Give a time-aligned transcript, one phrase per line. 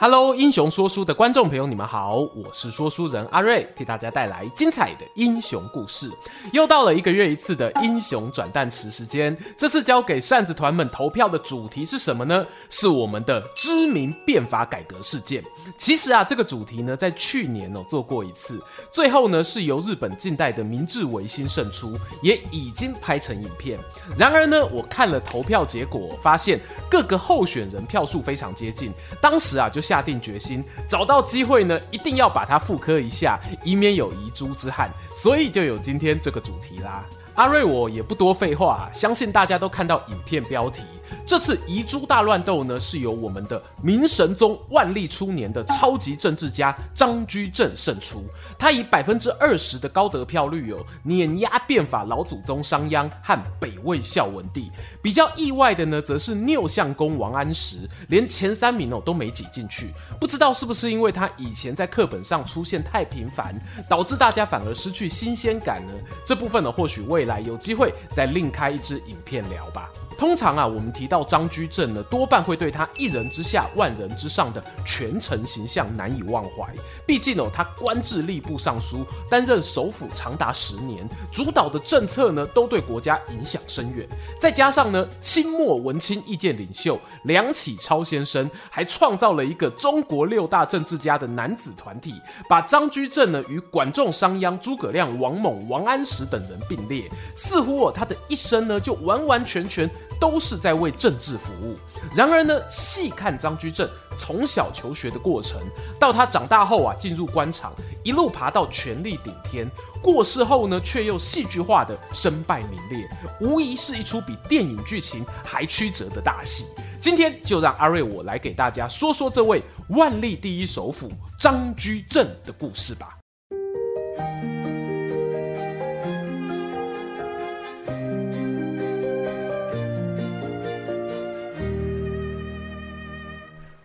[0.00, 6.08] Hello，英雄说书的观众朋友，你们好，我是说书人阿瑞，替大家带来精彩的英雄故事。
[6.52, 12.46] 又到了一个月一次的英雄转蛋池时间，这次交给扇子团们投票的主题是什么呢？
[12.70, 15.42] 是我们的知名变法改革事件。
[15.76, 23.76] 其实啊，这个主题呢，在去年哦做过一次，最后呢是由日本近代的明治维新胜出，也已经拍成影片。
[24.16, 29.82] 然而呢，我看了投票结果，发现各个候选人票数非常接近，当时啊就。
[29.88, 34.90] 下定决心，找到机会呢，一定要把它复刻一下，以免有遗珠之憾。
[35.14, 37.06] 所以就有今天这个主题啦。
[37.36, 40.82] 阿瑞，我也不多废话，相信大家都看到影片标题。
[41.28, 48.24] 这次遗珠大乱斗呢，是由我们的明神宗万历初年的超级政治家张居正胜出。
[48.58, 54.72] 他以百分之二十的高得票率哦，碾压变法老祖宗商鞅和北魏孝文帝。
[55.02, 59.90] 比较意外的呢，则是聂相公王安石，连前三名哦都没挤进去。
[60.18, 63.54] 不知道是不是因为他以前在课本上出现太频繁，
[63.86, 65.92] 导致大家反而失去新鲜感呢？
[66.24, 69.90] 这部分呢，或许未来有机会再另开一支影片聊吧。
[70.18, 76.74] 通常啊，我们提到张居正呢，多半会对他一人之下万人之上的权臣形象难以忘怀。
[77.06, 84.08] 毕竟哦，他官至吏部尚书，担任首辅长达十年，主导的政策呢，都对国家影响深远。
[84.40, 99.88] 再加上呢，清末文青意见领袖梁启超先生还创造了一个中国六大政治家的男子团体，把张居正呢与管仲、商鞅、诸葛亮、王猛、王安石等人并列，似乎哦，他的一生呢，就完完全全。
[100.20, 101.76] 都是在为政治服务。
[102.14, 103.88] 然而呢，细看张居正
[104.18, 105.60] 从小求学的过程，
[105.98, 109.70] 到他长大后啊进入官场，一路爬到权力顶天，
[110.02, 113.08] 过世后呢却又戏剧化的身败名裂，
[113.40, 116.66] 无疑是一出比电影剧情还曲折的大戏。
[117.00, 123.17] 今天就让阿瑞我来给大家说说这位万历第一首辅张居正的故事吧。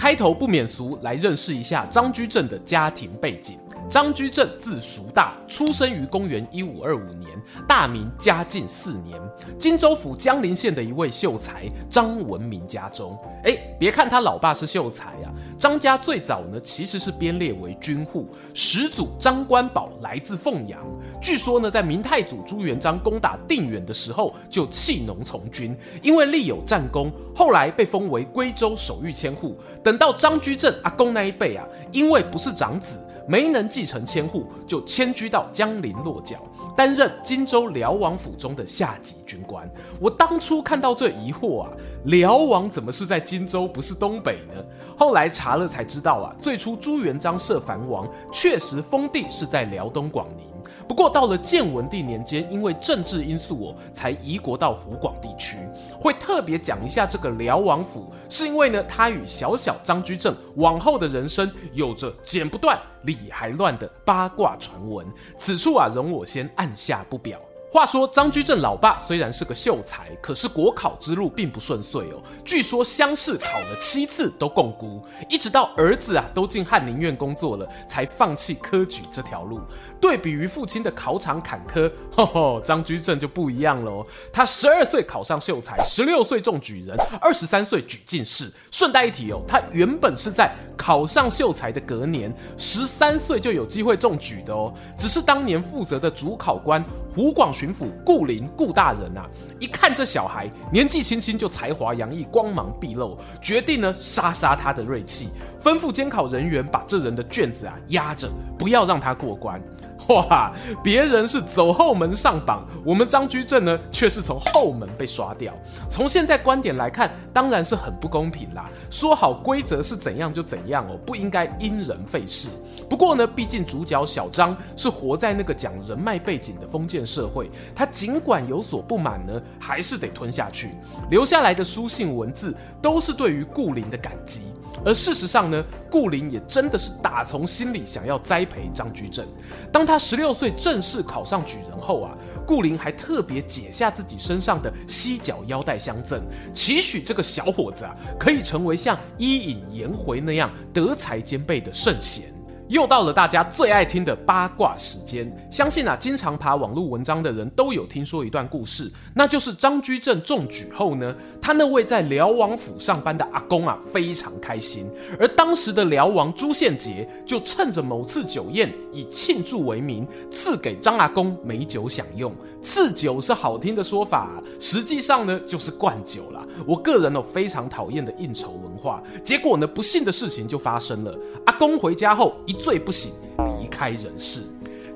[0.00, 3.58] 开头不免俗，来认识一下张居正的家庭背景。
[3.90, 7.28] 张居正字叔大，出生于公元一五二五年，
[7.68, 9.20] 大明嘉靖四年，
[9.58, 13.18] 荆州府江陵县的一位秀才张文明家中。
[13.44, 15.30] 哎，别看他老爸是秀才呀，
[15.60, 20.80] 张家最早呢其实是编列为军户，始祖张官宝来自凤阳。
[21.20, 29.54] 据说呢，在明太祖朱元璋攻打定远的时候，就弃农从军，因为立有战功，后来被封为归州守御千户。
[29.84, 32.98] 等到张居正阿公那一辈啊，因为不是长子。
[33.26, 36.38] 没能继承千户，就迁居到江陵落脚，
[36.76, 39.68] 担任荆州辽王府中的下级军官。
[40.00, 41.70] 我当初看到这疑惑啊，
[42.04, 44.64] 辽王怎么是在荆州，不是东北呢？
[44.96, 50.46] 后来查了才知道啊，最初朱元璋设藩王，确实封地是在辽东广宁。
[50.90, 55.56] 不过到了建文帝年间，因为政治因素哦，才移国到湖广地区。
[56.00, 65.06] 会特别讲一下这个辽王府，是因为呢，他与小小张居正往后的人生有着剪不断、理还乱的八卦传闻。
[65.38, 67.38] 此处啊，容我先按下不表。
[67.72, 72.20] 话说张居正老爸虽然是个秀才，可是国考之路并不顺遂哦。
[72.44, 74.88] 据说乡试考了七次都摃龟，
[75.28, 79.60] 一直到儿子啊都进翰林院工作了，才放弃科举这条路。
[80.00, 84.06] 对比于父亲的考场坎坷， 吼吼，张居正就不一样了哦。
[84.32, 88.50] 他十二岁考上秀才，十六岁中举人，二十三岁举进士。
[88.70, 94.72] 顺带一提哦，他原本是在考上秀才的隔年，十三岁就有机会中举的哦。
[94.96, 96.82] 只是当年负责的主考官。
[97.12, 105.28] 湖广巡抚顾林顾大人啊，一看这小孩年纪轻轻就才华洋溢、光芒毕露，决定呢杀杀他的锐气，
[105.60, 109.60] 吩咐监考人员把这人的卷子啊压着，不要让他过关。
[110.08, 110.52] 哇，
[110.82, 115.52] 别人是走后门上榜，我们张居正呢，却是从后门被刷掉。
[115.88, 118.68] 从现在观点来看，当然是很不公平啦。
[118.90, 122.48] 说好规则是怎样就怎样哦，不应该因人废事。
[122.88, 130.70] 不过呢，毕竟主角小张是活在那个讲人脉背景的封建社会，他尽管有所不满呢，还是得吞下去。
[131.10, 134.42] 留下来的书信文字，都是对于顾林的感激。
[134.84, 139.26] 而事实上呢，顾林也真的是打从心里想要栽培张居正。
[139.72, 142.16] 当他十六岁正式考上举人后啊，
[142.46, 146.22] 顾林还特别解下自己身上的犀角腰带相赠，
[146.54, 152.32] 期许这个小伙子啊可以成为像伊尹、颜回那样德才兼备的圣贤。
[152.70, 161.12] 又到了大家最爱听的八卦时间，相信啊，经常爬网络文章的人都有听说一段故事，那就是张居正中举后呢，
[161.42, 164.88] 他那位在辽王府上班的阿公啊，非常开心，
[165.18, 172.32] 而当时的辽王朱宪杰就趁着某次酒宴，以庆祝为名，赐给张阿公美酒享用。
[172.62, 176.46] 赐酒是好听的说法，实际上呢，就是灌酒啦。
[176.64, 183.12] 我个人哦，非常讨厌的应酬文化，结果呢，不幸的事情就发生了，阿公回家后一醉不醒，
[183.60, 184.42] 离开人世。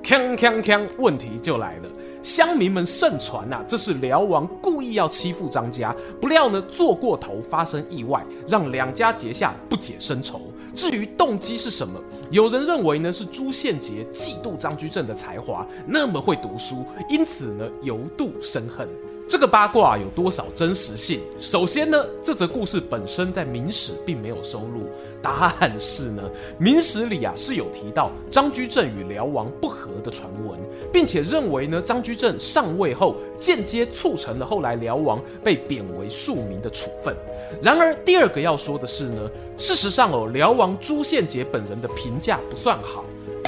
[0.03, 1.89] 锵锵锵，问题就来了。
[2.23, 10.41] 乡民们盛传呐，这是辽王故意要欺负张家，不料呢，做过头发生意外，让两家结下不解深仇。
[10.75, 12.01] 至于动机是什么，
[12.31, 18.89] 有人认为呢是朱宪杰嫉妒张居正的才华，那么会读书，因此呢由妒生恨。
[19.27, 21.21] 这个八卦有多少真实性？
[21.39, 24.87] 首先呢，这则故事本身在《明史》并没有收录。
[25.23, 26.23] 答案是呢，
[26.59, 30.59] 《明史》里啊是有提到张居正与辽王不和的传闻，
[30.93, 37.17] 并且认为呢张居正上位后间接促成了后来辽王被贬为庶民的处分。
[37.63, 43.05] 然而，第二个要说的是呢，事实上哦，辽王朱宪杰本人的评价不算好。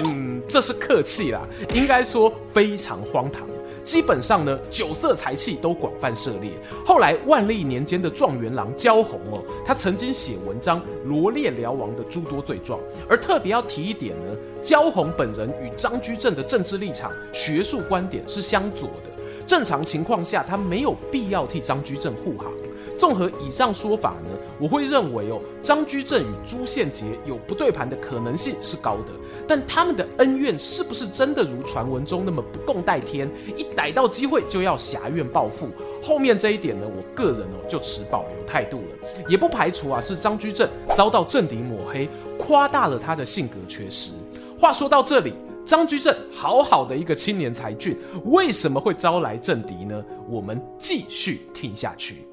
[0.07, 3.47] 嗯，这是客气啦，应该说非常荒唐。
[3.87, 6.51] 基本上呢，酒色财气都广泛涉猎。
[6.85, 19.11] 后来万历年间的状元郎焦弘哦，他曾经写文章罗列辽王的诸多罪状，而特别要提一点呢，焦弘本人与张居正的政治立场、学术观点是相左的。
[19.47, 22.51] 正常情况下，他没有必要替张居正护航。
[22.99, 29.13] 综合以上说法呢，我会认为哦，张居正与朱宪杰有不对盘的可能性是高的，
[29.47, 35.69] 但他们的恩怨是不是真的如传闻中那么不共戴天，一逮到机会就要挟怨报复？
[36.03, 40.67] 后面这一点呢，我个人哦就持保留态度了，也不排除啊是张居正
[40.97, 42.09] 遭到政敌抹黑，
[42.39, 44.13] 夸大了他的性格缺失。
[44.59, 45.35] 话说到这里，
[45.67, 50.03] 张居正好好的一个青年才俊，为什么会招来政敌呢？
[50.31, 52.25] 我们继续听下去。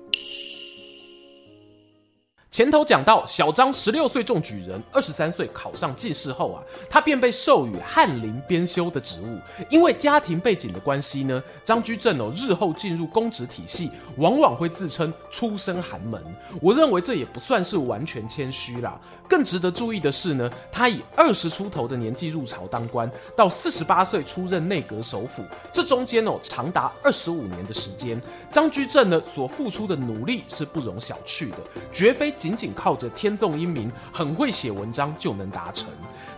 [2.54, 9.40] 前头讲到，小张十六岁中举人，二十三岁考上进士后啊，他便被授予翰林编修的职务。
[9.72, 16.24] 因为家庭背景的关系呢，张居正哦，日后进入公职体系，往往会自称出身寒门。
[16.62, 19.02] 我认为这也不算是完全谦虚啦。
[19.28, 28.22] 更值得注意的是呢，他以二十出头的年纪入朝当官，到四十八岁出任内阁首辅，这中间哦，长达二十五年的时间。
[28.52, 31.58] 张居正呢，所付出的努力是不容小觑的，
[31.92, 32.32] 绝非。
[32.44, 35.90] 仅仅靠着天纵英明、很会写文章就能达成。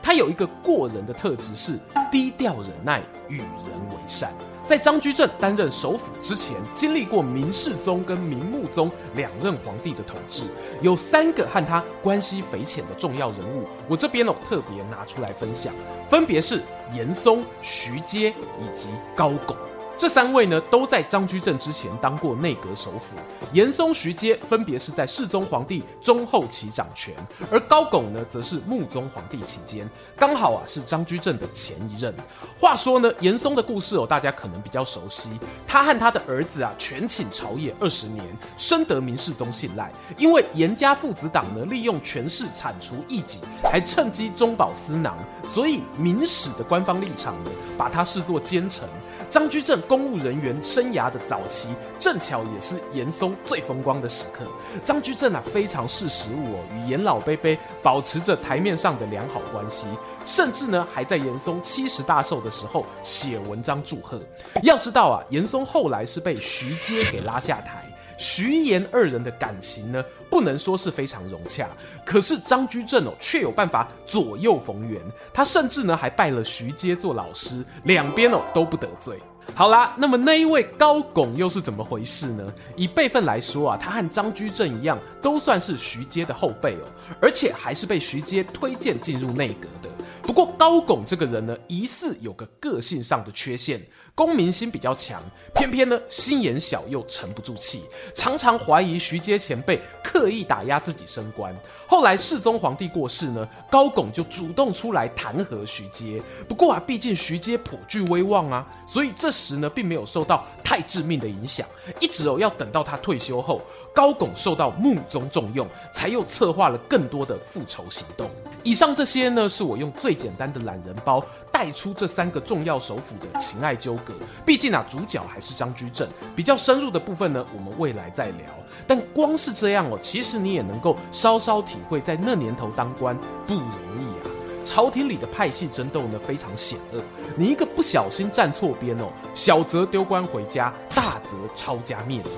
[0.03, 1.79] 他有一个过人的特质是
[2.12, 3.47] 低调忍耐、与人
[3.89, 4.31] 为善。
[4.67, 10.43] 在张居正担任首辅之前，经历过明世宗跟明穆宗两任皇帝的统治，
[10.79, 15.74] 有三个和他关系匪浅的重要人物，我这边哦特别拿出来分享，
[16.07, 16.62] 分别是
[16.93, 19.57] 严嵩、徐阶以及高拱。
[19.97, 23.15] 这三位呢，都在张居正之前当过内阁首辅。
[23.53, 27.15] 严嵩、徐阶分别是在世宗皇帝中后期掌权，
[27.49, 32.13] 而高拱呢，则是穆宗皇帝期间，刚好啊是张居正的前一任。
[32.59, 35.29] 话说呢，严嵩的故事哦，大家可能比较熟悉。
[35.65, 38.25] 他和他的儿子啊，权倾朝野二十年，
[38.57, 39.89] 深得明世宗信赖。
[40.17, 48.89] 因为严家父子党呢，利用权势铲除异己，还趁机中饱私囊，所以明史的官方立场呢，把他视作奸臣。
[49.29, 54.46] 张居正公务人员生涯的早期，正巧也是严嵩最风光的时刻。
[54.84, 59.88] 张居正啊，非常识时务哦，与严老辈辈保持着台面上的良好关系，
[60.25, 64.20] 甚至呢，还在严嵩七十大寿的时候写文章祝贺。
[64.63, 67.85] 要知道啊，严嵩后来是被徐阶给拉下台。
[68.17, 71.67] 徐言二人的感情呢，不能说是非常融洽，
[72.05, 75.01] 可是张居正哦，却有办法左右逢源。
[75.34, 79.17] 他甚至呢，还拜了徐阶做老师，两边哦都不得罪。
[79.53, 82.53] 好啦，那么那一位高拱又是怎么回事呢？
[82.75, 86.88] 以辈分来说啊，他和张居正一样，都算是徐阶的后辈哦，
[87.22, 89.89] 而且还是被徐阶推荐进入内阁的。
[90.24, 93.79] 不过高拱这个人呢，疑似有个个性上的缺陷。
[94.15, 95.22] 公民心比较强，
[95.53, 97.84] 偏偏呢心眼小又沉不住气，
[98.15, 101.53] 常常怀疑徐阶前辈刻意打压自己升官。
[101.86, 106.22] 后来世宗皇帝过世呢，高拱就主动出来弹劾徐阶。
[106.48, 111.67] 不过啊，毕竟徐阶颇具威望啊，所以这时呢并没有受到太致命的影响。
[112.00, 113.62] 一直哦要等到他退休后，
[113.93, 118.31] 高拱受到穆宗重用，才又策划了更多的复仇行动。
[118.65, 124.12] 以上这些呢，是我用最简单的懒人包带出这三个重要首辅的情爱纠葛。
[124.43, 128.48] 毕竟啊，主角还是张居正，比较深入的部分呢，我们未来再聊。
[128.88, 133.63] 但光是这样哦，其实你也能够稍稍体会，在那年头当官不容
[134.00, 134.25] 易啊。
[134.65, 137.00] 朝廷里的派系争斗呢，非常险恶。
[137.38, 142.31] 你一个不小心站错边哦，小则丢官回家，大则抄家灭族。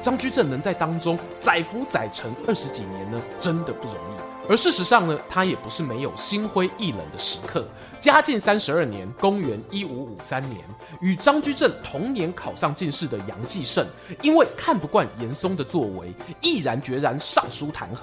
[0.00, 4.13] 张居正能在当中载浮载沉二十几年呢，真的不容易。
[4.48, 7.66] 而事实上呢，他也不是没有心灰意冷的时刻。
[8.00, 10.62] 嘉靖三十二年（公元一五五三年），
[11.00, 13.86] 与张居正同年考上进士的杨继盛，
[14.20, 18.00] 因为看不惯严嵩的作为，毅然决然上书弹劾，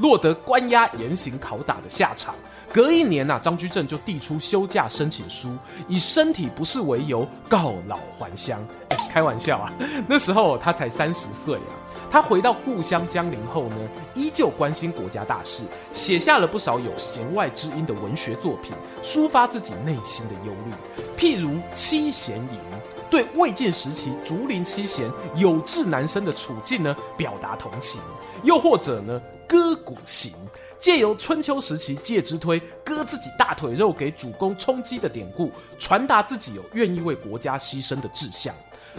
[0.00, 2.34] 落得关押、严刑拷打的下场。
[2.72, 8.60] 隔一年呐，张居正就递出休假申请书，以身体不适为由告老还乡。
[9.08, 9.72] 开玩笑啊，
[10.08, 11.70] 那时候他才三十岁啊。
[12.14, 13.76] 他回到故乡江陵后呢，
[14.14, 20.72] 依旧关心国家大事，写下了不少有弦外之音的文学作品，抒发自己内心的忧虑。
[21.18, 22.44] 譬如《七弦吟》，
[23.10, 28.00] 对魏晋时期竹林七贤有志男生的处境呢，表达同情；
[28.44, 30.30] 又或者呢，《割股行》，
[30.78, 38.54] 借由春秋时期介之推割自己大腿肉给主公充饥的典故，传达自己有愿意为国家牺牲的志向。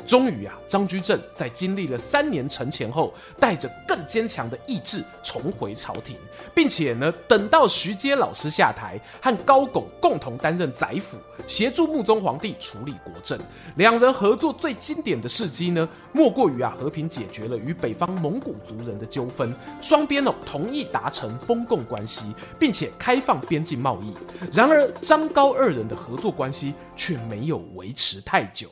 [0.05, 6.17] 终于啊，张居正在经历了三年沉潜后，带着更坚强的意志重回朝廷，
[6.53, 13.39] 并且呢，等到徐阶老师下台，和高拱共同担任宰辅，协助穆宗皇帝处理国政。
[13.77, 24.13] 两人合作最经典的事迹呢，莫过于啊和平解决了与北方蒙古族人的纠纷，双边哦同意达成封贡关系，并且开放边境贸易。
[24.51, 28.69] 然而张高二人的合作关系却没有维持太久。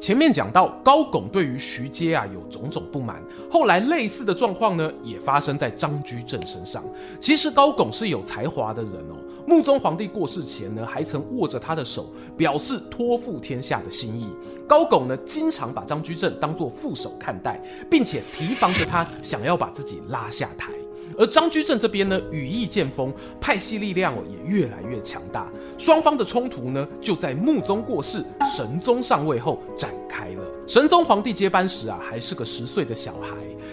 [0.00, 6.84] 前面讲到高拱对于徐阶啊有种种不满，后来类似的状况呢也发生在张居正身上。
[7.18, 14.28] 其实高拱是有才华的人哦，穆宗皇帝过世前呢还曾握着他的手，表示托付天下的心意。
[14.68, 17.58] 高拱呢经常把张居正当作副手看待，
[17.90, 20.70] 并且提防着他想要把自己拉下台。
[21.18, 25.50] 而张居正这边呢，羽翼渐丰，派系力量也越来越强大。
[25.78, 28.24] 双方的冲突呢，就在穆宗过世、
[28.56, 30.42] 神宗上位后展开了。
[30.66, 33.28] 神宗皇帝接班时啊，还是个十岁的小孩。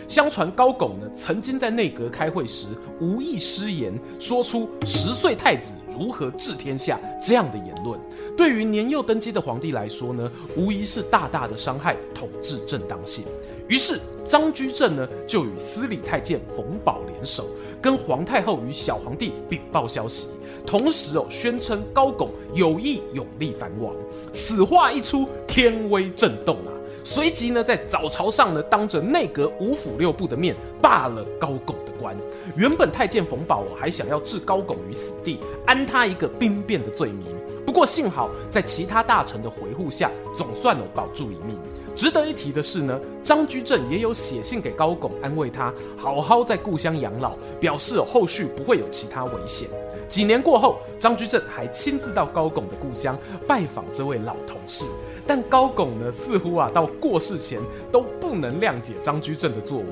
[0.08, 2.68] 相传高拱呢，曾经在内阁开会时
[3.00, 7.98] 无意失言，说出“十岁太子如何治天下”这样的言论。
[8.36, 13.24] 对于年幼登基的皇帝来说呢，无疑是大大的伤害统治正当性。
[13.72, 13.98] 于是
[14.28, 17.46] 张居正呢，就与司礼太监冯保联手，
[17.82, 20.28] 跟皇太后与小皇帝禀报消息，
[20.68, 23.96] 同时哦宣称高拱有意拥立藩王。
[24.34, 26.76] 此话一出，天威震动啊！
[27.06, 32.14] 随即呢，在早朝上呢，当着内阁五府六部的面罢了高拱的官。
[32.58, 37.26] 原本太监冯保，还想要置高拱于死地，安他一个兵变的罪名。
[37.66, 41.58] 不过幸好在其他大臣的维护下，总算能保住一命。
[41.96, 49.68] 值得一提的是呢，张居正也有写信给高拱，安慰他好好在故乡养老，表示后续不会有其他危险。
[50.08, 53.18] 几年过后，张居正还亲自到高拱的故乡
[53.48, 54.86] 拜访这位老同事，
[55.26, 59.86] 但高拱呢，似乎啊到过世前都不能谅解张居正的作为，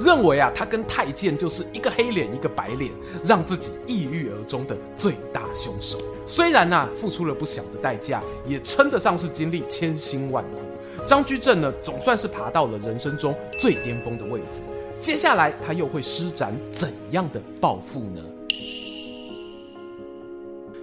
[0.00, 2.90] 认为啊他跟太监就是一个黑脸一个白脸，
[3.24, 5.98] 让自己抑郁而终的最大凶手。
[6.24, 10.62] 虽然啊付出了不小的代价，也称得上是经历千辛万苦。
[11.08, 14.60] 张居正呢，总算是爬到了人生中最巅峰的位置。
[14.98, 18.22] 接下来他又会施展怎样的抱负呢？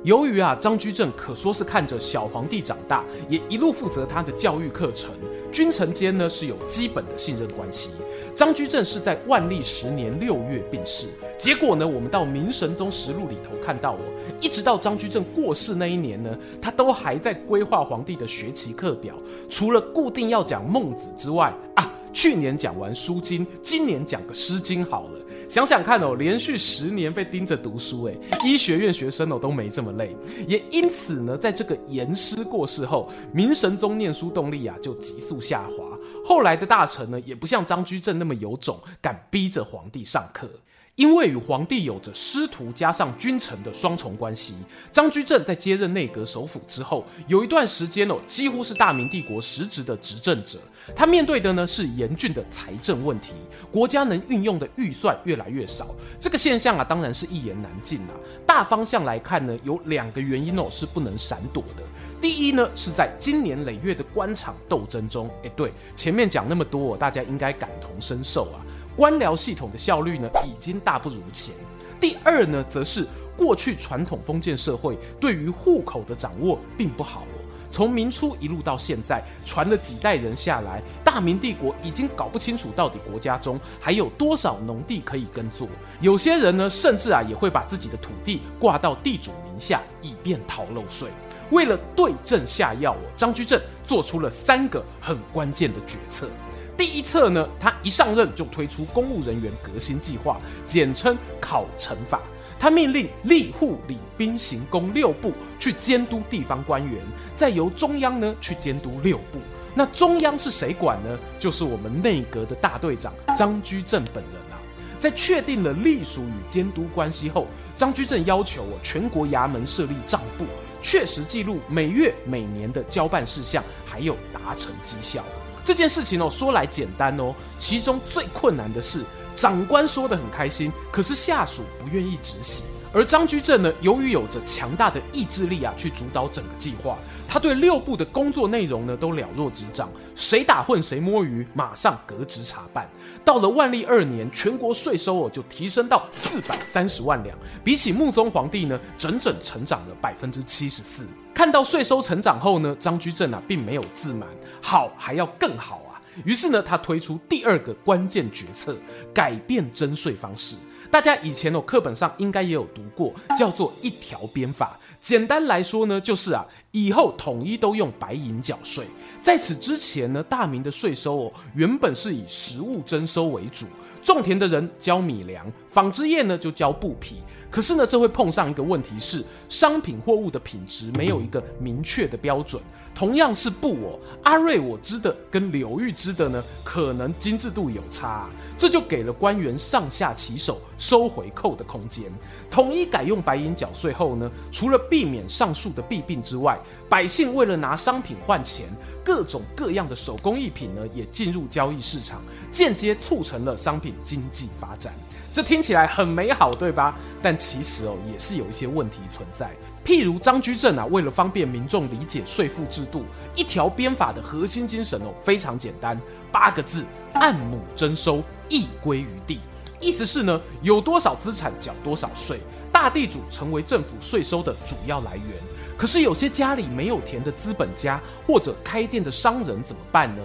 [0.06, 5.10] 由于啊，张居正可说是看着小皇帝长大，也一路负责他的教育课程，
[5.52, 7.90] 君臣间呢是有基本的信任关系。
[8.36, 11.08] 张居正是在万历十年六月病逝，
[11.40, 14.00] 结果呢，我们到《明神宗实录》里头看到哦，
[14.40, 19.16] 一直到张居正过世那一年呢，他都还在规划皇帝的学习课表，
[19.50, 25.20] 除了固定要讲孟子之外啊，去年讲完书经，今年讲个诗经好了。
[25.50, 30.16] 想想看哦，连续十年被盯着读书，哎，医学院学生哦都没这么累。
[30.48, 35.84] 也因此呢，在这个严师过世后，明神宗念书动力啊就急速下滑。
[36.24, 40.50] 后来的大臣呢，也不像张居正那么有种，敢逼着皇帝上课。
[40.96, 44.56] 因为与皇帝有着师徒加上君臣的双重关系，
[44.94, 50.58] 张居正在接任内阁首辅之后，有一段时间哦，几乎是大明帝国实质的执政者。
[50.96, 53.34] 他面对的呢是严峻的财政问题，
[53.70, 55.94] 国家能运用的预算越来越少。
[56.18, 58.16] 这个现象啊，当然是一言难尽啊。
[58.46, 61.84] 大方向来看呢，有两个原因哦，是不能闪躲的。
[62.22, 68.64] 第一呢，是在今年累月的官场斗争中，哎，对，前面讲那么多，大家应该感同身受啊。
[68.96, 71.54] 官僚系统的效率呢，已经大不如前。
[72.00, 73.06] 第二呢，则是
[73.38, 77.42] 过去传统封建社会对于户口的掌握并不好哦。
[77.72, 85.68] 从明初一路到现在，传了几代人下来，大明帝国已经搞不清楚到底国家中还有多少农地可以耕作。
[86.00, 91.10] 有些人呢，甚至啊也会把自己的土地挂到地主名下，以便逃漏税。
[91.52, 96.30] 为了对症下药，张居正做出了三个很关键的决策。
[96.78, 102.22] 第一策呢，他一上任就推出公务人员革新计划，简称考成法。
[102.58, 107.02] 他命令吏户礼兵刑工六部去监督地方官员，
[107.36, 109.40] 再由中央呢去监督六部。
[109.74, 111.20] 那中央是谁管呢？
[111.38, 114.56] 就是我们内阁的大队长张居正本人啊。
[114.98, 120.46] 在确定了隶属与监督关系后，张居正要求我全国衙门设立账簿，
[120.82, 125.24] 确实记录每月每年的交办事项，还有达成绩效。
[125.66, 129.04] 这件事情哦，说来简单哦，其中最困难的是，
[129.36, 132.64] 长官说得很开心，可是下属不愿意执行。
[132.94, 142.90] 而张居正呢，由于有着强大的意志力啊，去主导整个计划，他对六部的工作内容呢，都了若指掌，谁打混谁摸鱼，马上革职查办。
[143.26, 151.06] 到了万历二年，全国税收哦就提升到四百三十万两，比起穆宗皇帝呢，整整成长了百分之七十四。
[151.34, 154.30] 看到税收成长后呢，张居正啊并没有自满，
[154.66, 156.02] 好还要更好啊。
[156.24, 158.76] 于是呢，他推出第二个关键决策，
[159.14, 160.56] 改变征税方式。
[160.90, 164.80] 大家以前哦课本上应该也有读过，叫做一条鞭法。
[165.00, 168.86] 简单来说呢，就是啊以后统一都用白银缴税。
[169.22, 173.68] 在此之前呢，大明的税收哦原本是以实物征收为主，
[174.02, 177.18] 种田的人交米粮，纺织业呢就交布匹。
[177.56, 182.62] 可是呢，这会碰上一个问题是，商品货物的品质没有一个明确的标准。
[182.94, 192.12] 同样是布哦，阿瑞我织的跟柳玉织的呢，可能精致度有差啊，这就给了官员上下其手收回扣的空间。
[192.52, 198.66] 统一改用白银缴税后呢，除了避免上述的弊病之外，百姓为了拿商品换钱，
[199.02, 204.94] 各种各样的手工艺品呢，也进入交易市场，间接促成了商品经济发展。
[205.36, 206.96] 这听起来很美好，对吧？
[207.22, 209.52] 但其实哦，也是有一些问题存在。
[209.84, 213.04] 譬如张居正啊，为了方便民众理解税赋制度，
[213.36, 216.00] 一条鞭法的核心精神哦，非常简单，
[216.32, 219.42] 八个字：按亩征收，役归于地。
[219.82, 222.40] 意思是呢，有多少资产缴多少税，
[222.72, 225.38] 大地主成为政府税收的主要来源。
[225.78, 230.22] 可是有些家里没有田的资本家或者开店的商人怎么办呢？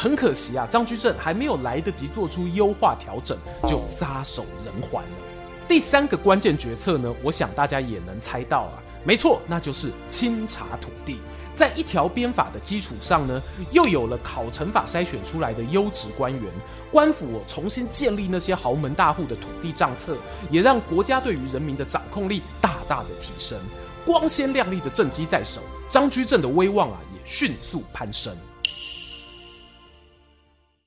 [0.00, 3.36] 很可惜啊，张居正还没有来得及做出优化调整，
[3.66, 5.10] 就撒手人寰了。
[5.68, 11.18] 第三个关键决策呢，我想大家也能猜到啊，没错，那就是清查土地。
[11.54, 16.44] 在一条鞭法的基础上呢，又有了考成法筛选出来的优质官员，
[16.90, 20.16] 官府重新建立那些豪门大户的土地账册，
[20.50, 23.60] 也让国家对于人民的掌控力大大的提升。
[24.06, 25.60] 光鲜亮丽的政绩在手，
[25.90, 28.34] 张居正的威望啊也迅速攀升。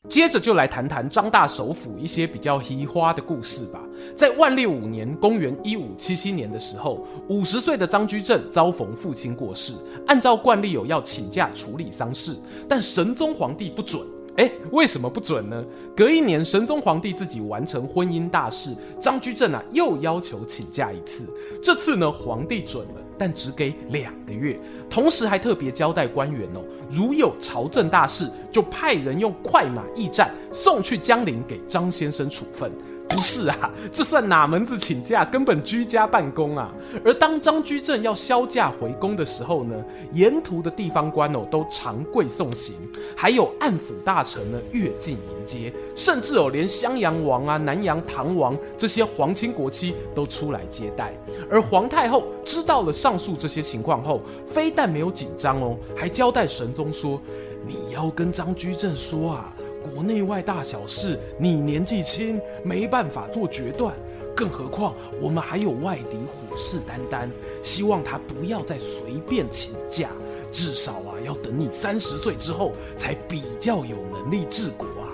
[0.10, 3.80] 接着就来谈谈张大首辅一些比较移花的故事吧。
[4.18, 9.74] 在万历五年（公元一五七七年）的时候，五十岁的张居正遭逢父亲过世，
[10.06, 12.36] 按照惯例有要请假处理丧事，
[12.68, 14.06] 但神宗皇帝不准。
[14.38, 15.64] 哎，为什么不准呢？
[15.96, 21.26] 隔一年，神宗皇帝自己完成婚姻大事，张居正啊又要求请假一次。
[21.62, 23.02] 这次呢，皇帝准了。
[23.16, 32.72] 但只给两个月，同时还特别交代官员哦，如有朝政大事，就派人用快马驿站送去江陵给张先生处分。
[33.08, 35.24] 不是啊，这算哪门子请假？
[35.26, 36.74] 根本居家办公啊！
[37.06, 39.76] 而当张居正要销假回宫的时候呢，
[40.14, 42.76] 沿途的地方官哦都长跪送行，
[43.16, 51.14] 还有按抚大臣呢越境迎接，甚至哦连襄阳王啊、南阳唐王这些皇亲国戚都出来接待。
[51.52, 57.22] 而皇太后知道了上述这些情况后，非但没有紧张哦，还交代神宗说
[57.68, 59.54] ：“你要跟张居正说啊。”
[59.84, 63.94] 国内外大小事，你年纪轻，没办法做决断。
[64.36, 67.30] 更何况我们还有外敌虎视眈眈，
[67.62, 70.10] 希望他不要再随便请假，
[70.52, 75.14] 至少啊，要等你三十岁之后才比较有能力治国啊。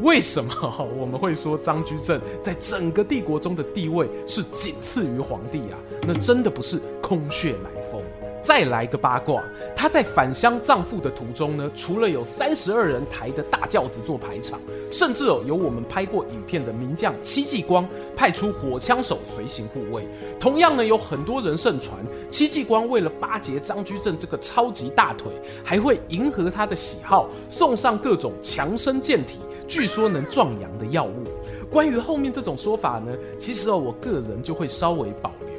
[0.00, 0.52] 为什么
[0.98, 5.78] 我们会说张居正在整个帝国中的地位是仅次于皇帝啊？
[6.02, 8.02] 那真的不是空穴来风。
[8.42, 9.42] 再来个八卦，
[9.76, 14.58] 他在返乡葬父的途中呢，除了有三十二人抬的大轿子做排场，
[14.90, 20.08] 甚至哦有我们拍过影片的名将戚继光派出火枪手随行护卫。
[20.38, 21.98] 同样呢，有很多人盛传
[22.30, 25.30] 戚继光为了巴结张居正这个超级大腿，
[25.62, 31.24] 还会迎合他的喜好，送上各种强身健体、据说能壮阳的药物。
[31.70, 35.49] 关于后面这种说法呢，其实哦我个人就会稍微保留，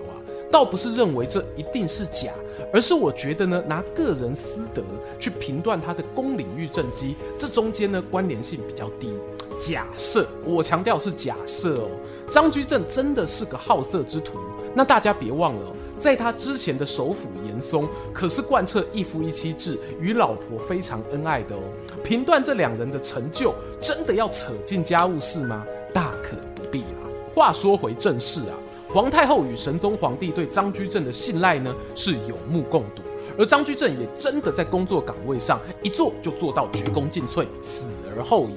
[0.51, 2.31] 倒不是认为这一定是假。
[2.73, 4.81] 而是我觉得呢，拿个人私德
[5.19, 9.13] 去评断他的公领域政绩，这中间呢关联性比较低。
[9.59, 11.89] 假设我强调是假设哦，
[12.29, 14.37] 张居正真的是个好色之徒，
[14.73, 21.61] 那大家别忘了哦，在他之前的首辅严嵩可是贯彻一夫一妻制，与老婆非常恩爱的哦。
[22.03, 25.65] 评断这两人的成就，真的要扯进家务事吗？
[25.93, 27.03] 大可不必啊。
[27.35, 28.55] 话说回正事啊。
[28.93, 33.01] 皇太后与神宗皇帝对张居正的信赖呢，是有目共睹，
[33.37, 38.55] 而张居正也真的在工作岗位上一做就做到鞠躬尽瘁，死而后已。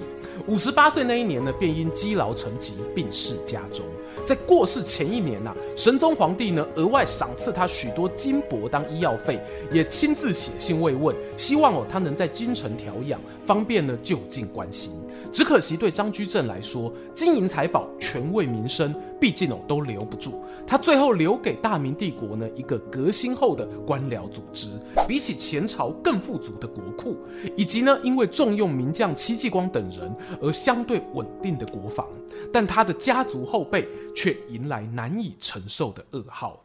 [0.49, 3.87] 五十八岁那一年呢，便因积劳成疾病逝家中。
[4.27, 14.93] 在过世前一年呐、神宗皇帝呢额外赏赐他许多金帛当医药费，也亲自写信慰问，希望哦他能在京城调养，方便呢就近关心。
[15.35, 20.45] 只可惜对张居正来说，金银财宝、权位名声，毕竟哦都留不住。
[20.65, 27.17] 他最后留给大明帝国呢一个革新后的官僚组织，比起前朝更富足的国库，
[27.57, 32.07] 以及呢因为重用名将戚继光等人而相对稳定的国防。
[32.53, 36.65] 但他的家族后辈却迎来难以承受的噩耗。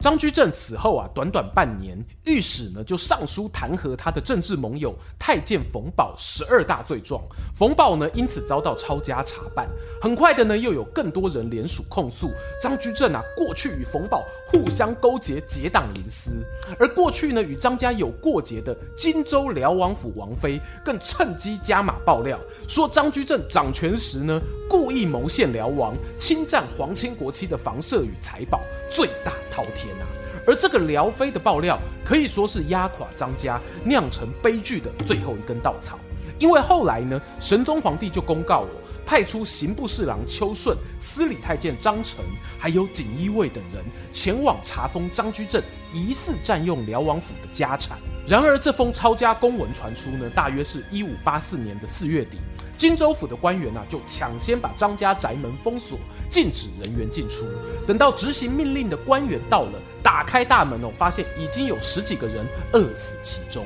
[0.00, 7.20] 张居正死后啊，短短半年，御史呢就上书弹劾他的政治盟友太监冯保十二大罪状。
[7.54, 9.68] 冯保呢因此遭到抄家查办。
[10.00, 12.30] 很快的呢，又有更多人联署控诉
[12.60, 16.30] 张居正啊，过去与冯保互相勾结，结党营私。
[16.78, 30.08] 而过去呢与张家有过节的荆州辽王府王妃，更趁机加码爆料，说张居正掌权时呢，故意谋陷辽王，侵占皇亲国戚的房舍与财宝，罪大滔天呐、啊！
[30.46, 35.98] 而这个辽妃的爆料，可以说是压垮张家、酿成悲剧的最后一根稻草。
[36.38, 38.68] 因为后来呢，神宗皇帝就公告我，
[39.06, 42.24] 派出刑部侍郎邱顺、司礼太监张诚，
[42.58, 47.98] 还有锦衣卫等人前往查封张居正疑似占用辽王府的家产。
[48.28, 52.38] 然而，这封抄家公文传出呢，大约是一五八四年的四月底。
[52.76, 55.96] 荆州府的官员呐、啊，就抢先把张家宅门封锁，
[56.28, 57.46] 禁止人员进出。
[57.86, 63.64] 等到执行命令的官员到了，打开大门哦，发现已经有十几个人饿死其中。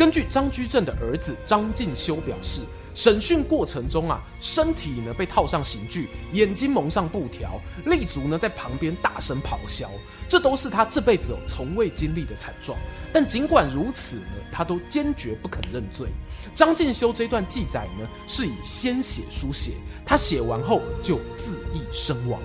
[0.00, 2.62] 根据张居正的儿子张敬修表示，
[2.94, 9.90] 审讯过程中啊，身体呢被套上刑具，眼睛蒙上布条，立足呢在旁边大声咆哮，
[10.26, 12.78] 这都是他这辈子从未经历的惨状。
[13.12, 16.08] 但尽管如此呢，他都坚决不肯认罪。
[16.54, 22.40] 张敬修这段记载呢，是以鲜血书写，他写完后就自缢身亡。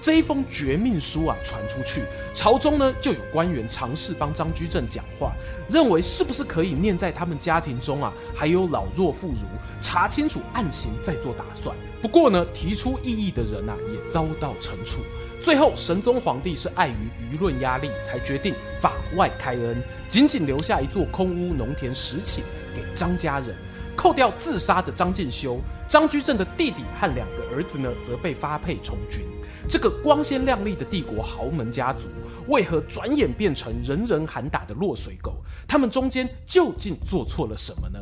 [0.00, 2.02] 这一封绝命书啊传出去，
[2.34, 5.32] 朝中呢就有官员尝试帮张居正讲话，
[5.68, 9.44] 认为是不是可以念在他们家庭中啊还有老弱妇孺，
[9.80, 11.76] 查清楚案情再做打算。
[12.00, 15.02] 不过呢，提出异议的人啊也遭到惩处。
[15.42, 22.40] 最后，神宗皇帝是碍于舆论压力，才决定法外开恩，仅仅留下一座空屋农田十顷
[22.74, 23.54] 给张家人。
[23.96, 29.24] 扣掉自杀的张进修，张居正的弟弟和两个儿子呢，则被发配从军。
[29.68, 32.08] 这个光鲜亮丽的帝国豪门家族，
[32.46, 35.44] 为何转眼变成人人喊打的落水狗？
[35.66, 37.98] 他们中间究竟做错了什么呢？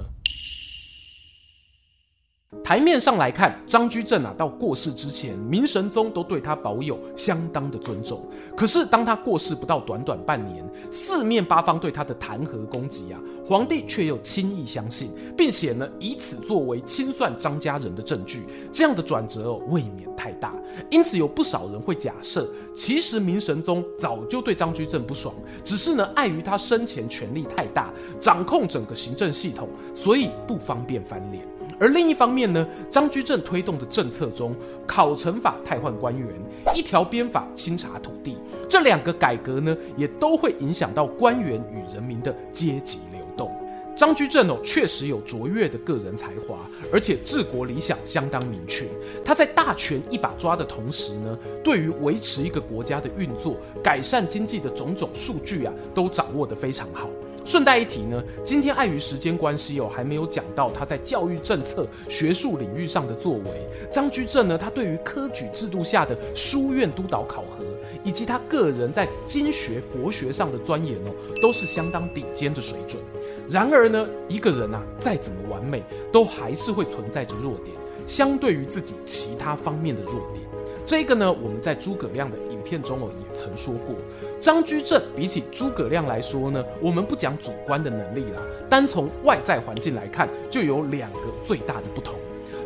[2.64, 8.20] 台面上来看，张居正啊，到过世之前，明神宗都对他保有相当的尊重。
[8.56, 18.42] 可是当他过世不到短短半年，四面八方对他的弹劾攻击啊，皇帝却又轻易相信，并且呢，以此作为清算张家人的证据。
[18.72, 20.52] 这样的转折哦，未免太大。
[20.90, 31.55] 因此有不少人会假设，其实明神宗早就对张居正不爽，只是呢，碍于他生前权力太大，掌控整个行政系统，所以不方便翻脸。
[31.78, 34.54] 而另一方面呢，张居正推动的政策中，
[34.86, 36.28] 考成法汰换官员，
[36.74, 43.50] 一条鞭法清查土地，这两个改革呢，也都会影响到官员与人民的阶级流动。
[43.94, 46.58] 张居正哦，确实有卓越的个人才华，
[46.92, 48.86] 而且治国理想相当明确。
[49.24, 57.08] 他在大权一把抓的同时呢，对于维持一个国家的运作、改善经济的种种数据啊，都掌握得非常好。
[57.46, 63.64] 顺带一提呢，今天碍于时间关系哦，还没有讲到他在教育政策、学术领域上的作为。
[63.88, 67.64] 张居正呢，他对于科举制度下的书院督导考核，
[68.02, 73.00] 以及他个人在经学、佛学上的钻研哦，都是相当顶尖的水准。
[73.48, 80.44] 然而呢，一个人啊，再怎么完美，都还是会存在着弱点，相对于自己其他方面的弱点。
[80.86, 83.96] 这个呢，我们在诸葛亮的影片中哦也曾说过，
[84.40, 92.14] 张居正比起诸葛亮来说呢，我们不讲主观的能力啦，单从外在环境来看，就有两个最大的不同。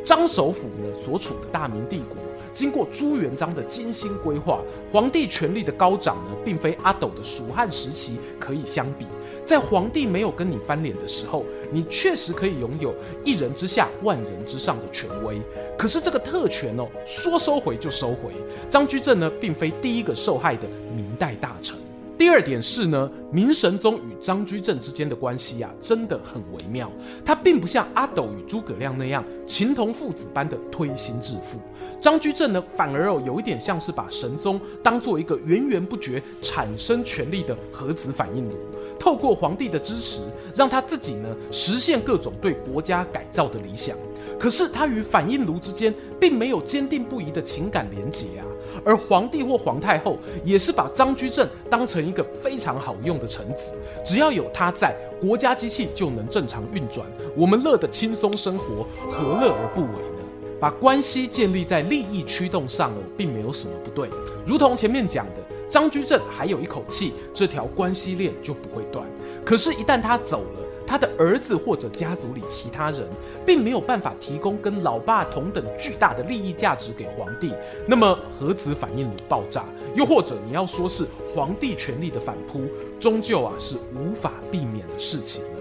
[0.05, 2.17] 张首辅呢所处的大明帝国，
[2.53, 4.61] 经过朱元璋的精心规划，
[4.91, 9.07] 皇帝权力的高涨呢，并非阿斗的蜀汉时期可以相比。
[9.45, 15.41] 在皇帝没有跟你翻脸的时候，你确实可以拥有一人之下万人之上的权威。
[15.77, 18.31] 可是这个特权哦，说收回就收回。
[18.69, 21.77] 张居正呢，并非第一个受害的明代大臣。
[22.21, 26.93] 第二点是呢，明神宗与张居正之间的关系啊，真的很微妙。
[27.25, 31.59] 他并不像阿斗与诸葛亮那样情同父子般的推心置腹，
[31.99, 38.57] 张居正呢，反而哦，有一点像是把神宗当做一个源源不绝产生权力的核子反应炉，
[38.99, 40.21] 透过皇帝的支持，
[40.55, 43.97] 让他自己呢实现各种对国家改造的理想。
[44.39, 48.45] 可是他与反应炉之间并没有坚定不移的情感连结啊。
[48.85, 60.21] 而皇帝或皇太后也是把张居正当成一个非常好用的臣子，只要有他在，国家机器就能正常运转，我们乐得轻松生活，何乐而不为呢？
[60.61, 64.11] 把关系建立在利益驱动上哦，并没有什么不对。
[64.45, 65.41] 如同前面讲的，
[65.71, 69.07] 张居正还有一口气，这条关系链就不会断。
[69.43, 70.60] 可是，一旦他走了，
[70.91, 73.09] 他的儿子或者家族里其他人，
[73.47, 77.55] 并没有办法提供跟老爸同等巨大的利益价值给皇帝，
[77.87, 82.63] 那么核子反应炉爆炸，又或者你要说是皇帝权力的反扑，
[82.99, 85.60] 终究啊是无法避免的事情了。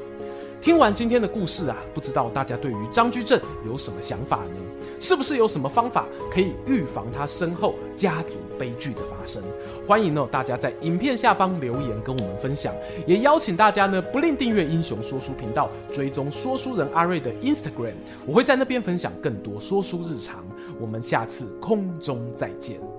[0.61, 4.55] 听完今天的故事啊，不知道大家对于张居正有什么想法呢？
[4.99, 9.41] 是不是有什么方法可以预防他身后家族悲剧的发生？
[9.87, 12.73] 欢迎哦，大家在影片下方留言跟我们分享，
[13.07, 17.93] 也邀请大家呢不吝订阅英雄说书频道，追踪说书人阿瑞的 Instagram，
[18.25, 20.43] 我会在那边分享更多说书日常。
[20.77, 22.98] 我们下次空中再见。